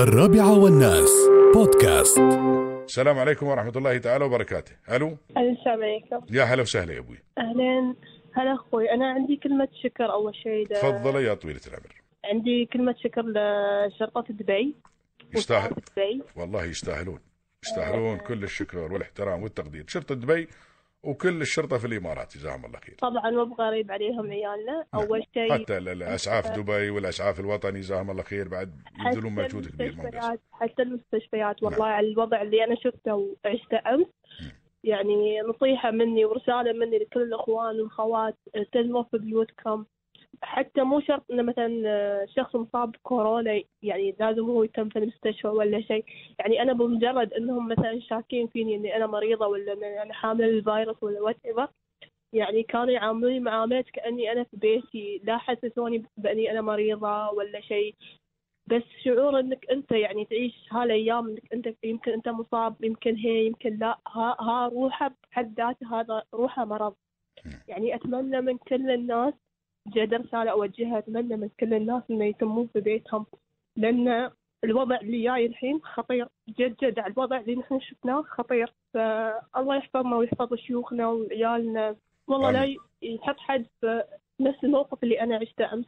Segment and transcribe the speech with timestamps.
[0.00, 1.10] الرابعة والناس.
[1.54, 2.18] بودكاست.
[2.84, 4.72] السلام عليكم ورحمة الله تعالى وبركاته.
[4.90, 6.20] ألو؟ السلام عليكم.
[6.30, 7.18] يا هلا وسهلا يا أبوي.
[7.38, 7.96] أهلين.
[8.34, 11.94] هلا أخوي أنا عندي كلمة شكر أول شيء ده- تفضل يا طويلة العمر.
[12.24, 14.74] عندي كلمة شكر لشرطة دبي.
[15.34, 15.70] يستاهل.
[15.70, 16.22] دبي.
[16.36, 17.18] والله يستاهلون.
[17.64, 19.84] يستاهلون كل الشكر والإحترام والتقدير.
[19.88, 20.48] شرطة دبي
[21.02, 22.94] وكل الشرطة في الإمارات جزاهم الله خير.
[22.98, 24.84] طبعا مو بغريب عليهم عيالنا.
[24.94, 29.96] أول شيء حتى ال- الأسعاف دبي والأسعاف الوطني جزاهم الله خير بعد يبذلون مجهود كبير
[30.52, 31.62] حتى المستشفيات.
[31.62, 34.06] والله على الوضع اللي أنا شفته وعشته أمس
[34.84, 39.84] يعني نصيحة مني ورسالة مني لكل الأخوان والأخوات التزموا في بيوتكم
[40.42, 45.48] حتى مو شرط إنه مثلا آه، شخص مصاب بكورونا يعني لازم هو يتم في المستشفى
[45.48, 46.04] ولا شيء.
[46.38, 51.02] يعني أنا بمجرد إنهم مثلا شاكين فيني إني أنا مريضة ولا إني أنا حاملة الفيروس
[51.02, 51.68] ولا whatever
[52.32, 55.20] يعني كانوا يعاملوني معامله كأني أنا في بيتي.
[55.24, 57.94] لا حسسوني بإني أنا مريضة ولا شيء.
[58.66, 63.76] بس شعور إنك أنت يعني تعيش هالأيام إنك أنت يمكن أنت مصاب يمكن هي يمكن
[63.76, 63.98] لا.
[64.08, 66.94] ها, ها روحه بحد ذاته هذا روحه مرض.
[67.68, 69.34] يعني أتمنى من كل الناس
[69.88, 73.26] جد رسالة أوجهها أتمنى من كل الناس إنه يتمون في بيتهم
[73.76, 74.30] لأن
[74.64, 78.72] الوضع اللي جاي الحين خطير جد جد على الوضع اللي نحن شفناه خطير.
[78.94, 81.96] فالله يحفظنا ويحفظ شيوخنا وعيالنا.
[82.26, 82.76] والله لا.
[83.02, 84.04] يحط حد في
[84.40, 85.86] نفس الموقف اللي أنا عشته أمس.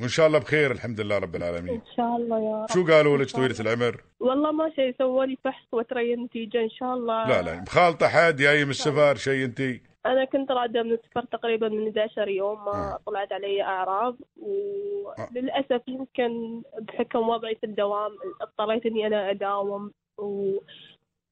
[0.00, 1.74] وإن شاء الله بخير الحمد لله رب العالمين.
[1.74, 2.70] إن شاء الله يا رب.
[2.70, 6.94] شو قالوا لك طويلة العمر؟ والله ما شيء سووا لي فحص وترى النتيجة إن شاء
[6.94, 7.28] الله.
[7.28, 9.60] لا لا مخالطة حد جاي من السفر شيء أنت.
[10.06, 12.98] أنا كنت رادة من السفر تقريبا من 11 يوم ما.
[13.06, 20.58] طلعت علي أعراض وللأسف يمكن بحكم وضعي في الدوام اضطريت إني أنا أداوم و...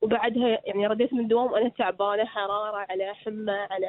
[0.02, 3.88] وبعدها يعني رديت من الدوام وأنا تعبانة حرارة على حمى على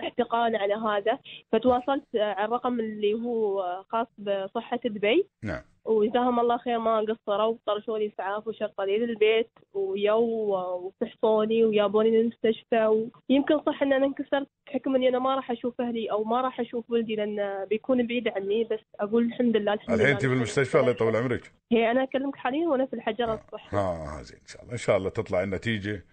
[0.00, 1.18] احتقان على هذا.
[1.52, 5.62] فتواصلت على الرقم اللي هو خاص بصحة دبي نعم.
[5.84, 13.82] وجزاهم الله خير ما قصروا طرشوني اسعاف وشرطوني للبيت ويو وفحصوني وجابوني للمستشفى ويمكن صح
[13.82, 17.16] إن أنا انكسرت بحكم إني أنا ما راح أشوف أهلي أو ما راح أشوف ولدي
[17.16, 20.12] لأن بيكون بعيد عني بس أقول الحمد لله الحمد الحين لله.
[20.16, 21.52] أنت في المستشفى الله يطول عمرك.
[21.72, 24.72] هي أنا أكلمك حاليا وأنا في الحجر الصحي آه زين إن شاء الله.
[24.72, 26.04] إن شاء الله تطلع النتيجة.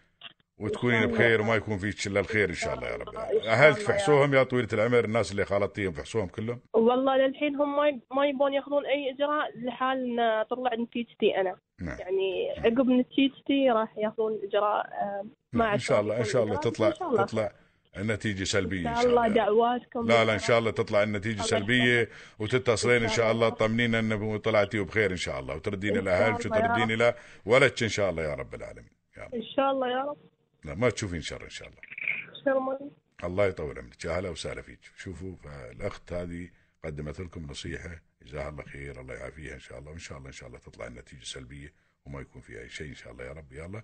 [0.59, 1.41] وتكونين بخير.
[1.41, 3.15] وما يكون فيك الا الخير ان شاء الله يا رب
[3.47, 8.01] اهلك الله يا طويله العمر الناس اللي خالطتيهم فحصوهم كلهم والله للحين هم ما يب-
[8.15, 13.97] ما يبون ياخذون اي اجراء لحال ان تطلع نتيجتي أنا نعم يعني عقب نتيجتي راح
[13.97, 15.73] ياخذون اجراء آه، ما نعم.
[15.73, 16.89] ان شاء الله ان شاء الله تطلع.
[16.89, 17.51] تطلع
[17.97, 19.27] النتيجه سلبيه ان ان شاء الله.
[19.27, 22.09] دعواتكم لا لا ان شاء الله تطلع النتيجه سلبيه
[22.39, 23.49] وتتصلين ان شاء الله.
[23.49, 26.35] تطمنينا انه طلعتي بخير ان شاء الله وتردين لاهلك.
[26.45, 27.13] وتردين إلى
[27.45, 28.89] ولدك ان شاء الله يا رب العالمين
[29.33, 30.17] ان شاء الله يا رب
[30.63, 31.81] لا ما تشوفين شر إن شاء الله
[32.45, 32.79] شرما
[33.23, 33.45] الله.
[33.45, 34.05] يطول عمرك.
[34.05, 34.79] يا هلا وسهلا فيك.
[34.97, 36.49] شوفوا فالأخت هذه
[36.83, 40.33] قدمت لكم نصيحة جزاها الله خير الله يعافيها إن شاء الله وإن شاء الله إن
[40.33, 41.73] شاء الله تطلع النتيجة سلبية
[42.05, 43.23] وما يكون فيها أي شيء إن شاء الله.
[43.25, 43.83] يا رب يلا.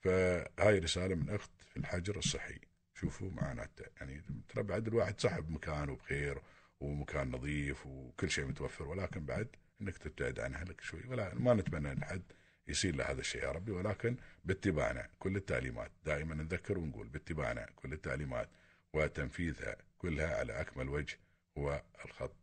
[0.00, 2.60] فهاي رسالة من أخت في الحجر الصحي.
[2.94, 6.38] شوفوا معناته يعني ترى بعد الواحد صح بمكان وبخير
[6.80, 9.48] ومكان نظيف وكل شيء متوفر ولكن بعد
[9.80, 11.00] إنك تبتعد عن اهلك شوي.
[11.06, 12.22] ولا ما نتمنى ان حد
[12.68, 17.92] يصير له هذا الشيء يا ربي ولكن باتباعنا كل التعليمات دائما نذكر ونقول باتباعنا كل
[17.92, 18.48] التعليمات
[18.94, 21.18] وتنفيذها كلها على أكمل وجه
[21.58, 22.36] هو الخط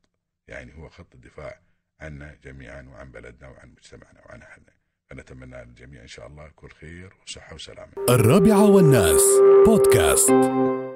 [0.47, 1.59] يعني هو خط الدفاع
[2.01, 4.73] عنا جميعا وعن بلدنا وعن مجتمعنا وعن أهلنا.
[5.09, 7.93] فنتمنى للجميع إن شاء الله كل خير وصحة وسلامة.
[8.09, 9.23] الرابعة والناس
[9.65, 10.90] بودكاست.